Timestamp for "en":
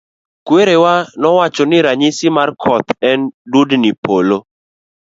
3.09-3.19